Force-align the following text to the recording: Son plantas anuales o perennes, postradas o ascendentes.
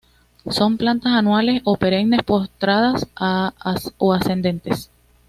Son 0.49 0.77
plantas 0.77 1.11
anuales 1.13 1.61
o 1.63 1.75
perennes, 1.77 2.23
postradas 2.23 3.07
o 3.99 4.13
ascendentes. 4.13 4.89